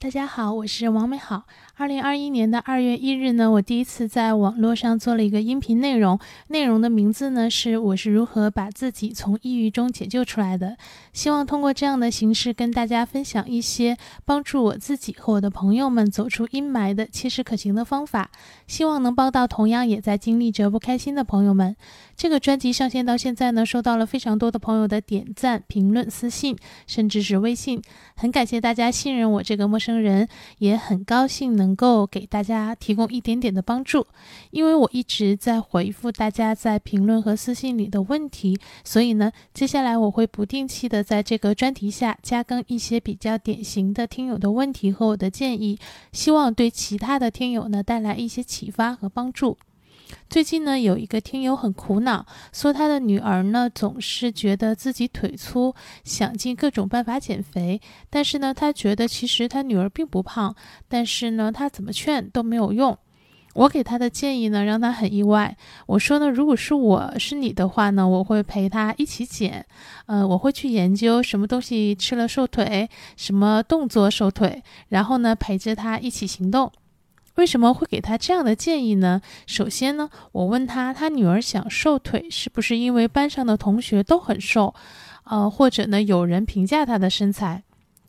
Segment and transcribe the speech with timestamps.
[0.00, 1.42] 大家好，我是王美好。
[1.74, 10.76] 二零二一年的二月一日呢，我第一次在网络上做了一个音频内容，内容的名字呢是我是如何把自己从抑郁中解救出来的。
[11.12, 18.30] 希望通过这样的形式跟大家分享一些帮助我自己和我的朋友们走出阴霾的切实可行的方法，
[18.68, 21.74] 希望能帮到同样也在经历着不开心的朋友们。
[22.16, 26.56] 这个专辑上线到现在呢，收到了非常多的朋友的点赞、评论、私信，
[26.86, 27.82] 甚至是微信，
[28.14, 29.87] 很感谢大家信任我这个陌生。
[29.88, 30.28] 生人
[30.58, 34.06] 也很高兴能够给大家提供一点点的帮助，
[34.50, 45.78] 因为我一直在回复大家在评论和私信里的问题，所以呢，接下来我会不定期的在这个专题下加更一些比较典型的听友的问题和我的建议，
[46.12, 49.56] 希望对其他的听友呢带来一些启发和帮助。
[50.28, 57.80] 最近呢，有一个听友很苦恼，说他的女儿呢总是觉得自己腿粗，想尽各种办法减肥。
[58.10, 60.54] 但是呢，他觉得其实他女儿并不胖，
[60.88, 62.96] 但是呢，他怎么劝都没有用。
[63.54, 65.56] 我给他的建议呢，让他很意外。
[65.86, 69.66] 我说呢，如果是我是你的话呢，我会陪他一起减，
[70.06, 76.70] 呃，我会去研究什么东西吃了瘦腿，什么动作瘦腿，然后呢，陪着他一起行动。
[77.38, 79.22] 为什么会给他这样的建议呢？
[79.46, 84.74] 首先呢，我问他，他女儿想瘦腿，是不是因为班上的同学都很瘦，
[85.22, 87.62] 呃，或者呢，有人评价他的身材？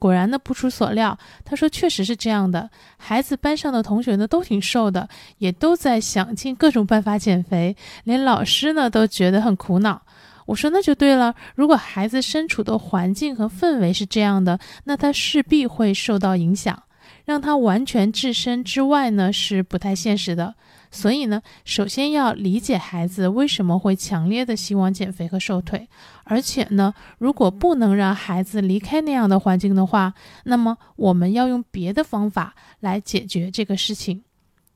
[0.00, 2.68] 果然呢，不出所料，他说确实是这样的。
[2.96, 10.02] 孩子班上的同学呢，都挺瘦的，也都在想尽各种办法减肥，连老师呢都觉得很苦恼。
[10.46, 16.82] 我说那就对了，如果孩子身处的环境和氛围是这样的，那他势必会受到影响。
[17.24, 20.54] 让他完全置身之外呢，是不太现实的。
[20.90, 25.88] 所以呢，首先要理解孩子为什么会强烈的希望减肥和瘦腿，
[26.24, 30.12] 而且呢，如果不能让孩子离开那样的环境的话，
[30.44, 34.22] 那么我们要用别的方法来解决这个事情。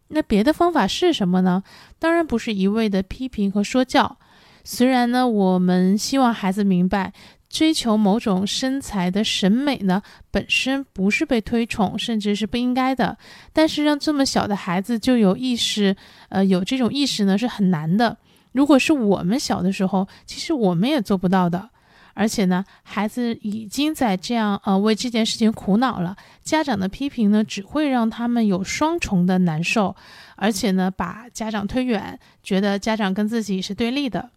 [0.09, 1.63] 那别的方法是什么呢？
[1.99, 4.17] 当然不是一味的批评和说教。
[4.65, 7.13] 虽然呢，我们希望孩子明白。
[7.57, 13.17] 追求某种身材的审美呢，本身不是被推崇，甚至是不应该的。
[13.55, 15.97] 但是让这么小的孩子就有意识，
[16.29, 18.19] 呃，有这种意识呢，是很难的。
[18.53, 21.71] 如果是我们小的时候，其实我们也做不到的。
[22.13, 29.97] 而且呢，孩子已经在这样呃为这件事情苦恼了，家长的批评呢，只会让他们有双重的难受，
[30.37, 34.29] 而且呢，把家长推远，觉得家长跟自己是对立的。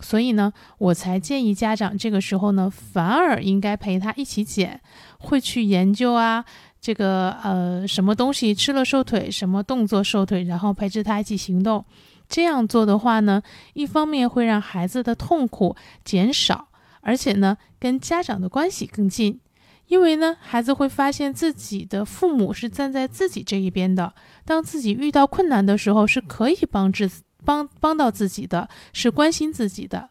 [0.00, 4.80] 所以呢，我才建议家长这个时候呢，反而应该陪他一起减，
[5.18, 6.44] 会去研究啊，
[6.80, 11.84] 这个呃什么东西吃了瘦腿，什么动作瘦腿，然后陪着他一起行动。
[12.28, 13.40] 这样做的话呢，
[13.74, 16.68] 一方面会让孩子的痛苦减少，
[17.00, 19.40] 而且呢，跟家长的关系更近，
[19.86, 24.12] 因为呢，孩子会发现自己的父母是站在自己这一边的，
[24.44, 27.04] 当自己遇到困难的时候，是可以帮助。
[27.44, 30.08] 帮帮到自己的是关心自己的，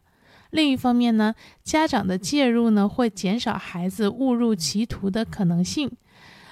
[0.52, 1.34] 另一方面呢，
[1.64, 5.92] 家长的介入呢会减少孩子误入歧途的可能性。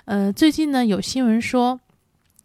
[0.06, 1.80] 呃，最近呢有新闻说，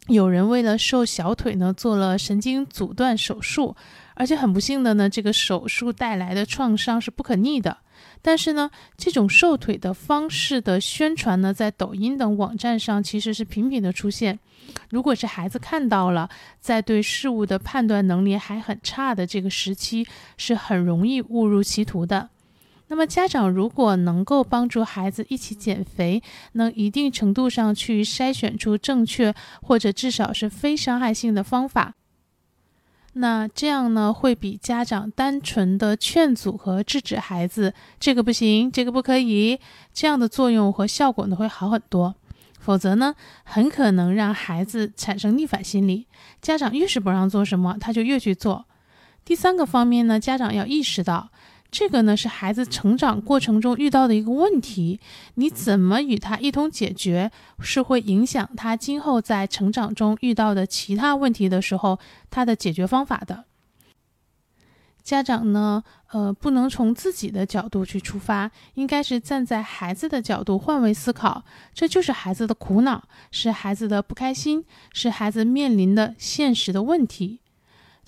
[0.08, 3.74] 有人为了瘦小腿呢做了神经阻断手术，
[4.14, 7.78] 而且很不幸的呢，这个手术带来的创伤是不可逆的。
[8.20, 14.38] 但是呢，这种瘦腿的方式的宣传呢，在抖音等网站上其实是频频的出现。
[14.90, 16.28] 如果是孩子看到了，
[16.60, 22.30] 在对事物的判断能力还很差的这个时期，是很容易误入歧途的。
[22.88, 31.94] 那么家长如果能够帮助孩子一起减肥，能一定程度上去筛选出正确或者至少是非伤害性的方法。
[33.14, 39.58] 那这样呢，会比家长单纯的劝阻和制止孩子这个不行，这个不可以，
[39.92, 42.14] 这样的作用和效果呢会好很多。
[42.66, 46.08] 否则呢，很可能让孩子产生逆反心理，
[46.42, 48.64] 家长越是不让做什么，他就越去做。
[49.24, 51.30] 第三个方面呢，家长要意识到。
[51.70, 54.98] 这个呢是孩子成长过程中遇到的一个问题，
[55.34, 62.00] 你怎么与他一同解决，是会影响他今后在成长中遇到的其他问题的时候
[62.30, 63.44] 他的解决方法的。
[65.06, 65.80] 家长呢，
[66.10, 77.38] 呃，不能从自己的角度去出发，应该是站在孩子的角度换位思考，这就是孩子的苦恼，是孩子的不开心，是孩子面临的现实的问题。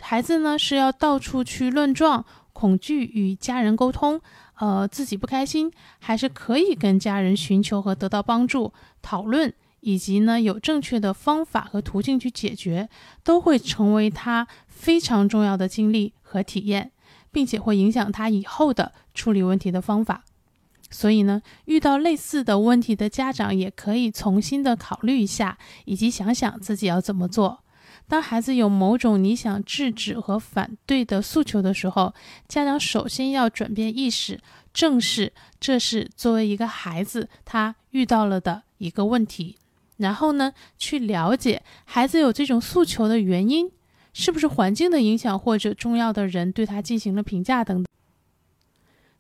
[0.01, 2.25] 孩子呢是要到处去乱撞。
[2.53, 4.21] 恐惧与家人沟通，
[4.59, 12.89] 呃，自己不开心，还是可以跟家人寻求和得到帮助、讨论，以及呢有正确的方法和途径去解决，
[13.23, 16.93] 都会成为他非常重要的经历和体验，
[17.31, 20.25] 并且会影响他以后的处理问题的方法。
[20.91, 27.63] 所以呢，遇到类似的问题的家长也可以重新的考虑一下，以及想想自己要怎么做。
[28.07, 32.15] 当孩子有某种你想制止和反对的诉求的时候，
[32.49, 34.41] 家长首先要转变意识，
[34.73, 39.57] 正视这是作为一个孩子他遇到了的一个问题，
[39.99, 43.71] 然后呢，去了解孩子有这种诉求的原因，
[44.13, 47.87] 是不是环境的影响，或者重要的人对他进行了评价等等。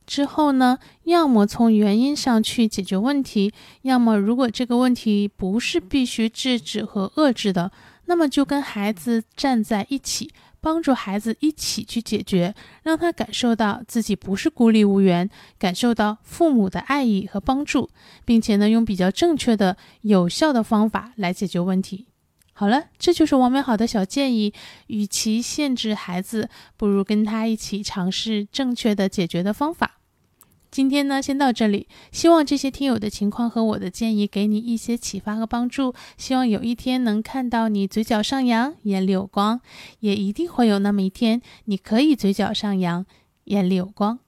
[0.06, 3.52] 之后呢，要么从原因上去解决问题，
[3.82, 7.70] 要么如果这个问题不是必须制止和遏制的。
[8.06, 10.30] 那么就跟孩子站在一起，
[10.60, 15.28] 帮助孩子一起去解决，让他感受到自己不是孤立无援，
[15.58, 17.90] 感受到父母的爱意和帮助，
[18.24, 22.06] 并且呢，用比较正确的、有效的方法来解决问题。
[22.52, 24.52] 好了，这就是王美好的小建议。
[24.88, 29.97] 与其限制孩子，不如跟他一起尝试正确的解决的方法。
[30.70, 31.88] 今天呢，先到这里。
[32.12, 35.94] 希望这些听友的情况和我的建议给你一些启发和帮助。
[36.16, 39.60] 希望有一天能看到你嘴角上扬，眼里有光，
[40.00, 43.04] 也一定会有那么一天，你可以嘴角上扬，
[43.44, 44.18] 眼里有光。